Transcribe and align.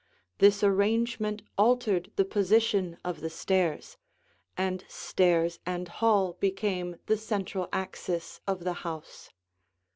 This 0.39 0.63
arrangement 0.63 1.43
altered 1.59 2.11
the 2.15 2.25
position 2.25 2.97
of 3.05 3.21
the 3.21 3.29
stairs, 3.29 3.97
and 4.57 4.83
stairs 4.87 5.59
and 5.63 5.87
hall 5.87 6.37
became 6.39 6.95
the 7.05 7.17
central 7.17 7.69
axis 7.71 8.41
of 8.47 8.63
the 8.63 8.73
house. 8.81 9.29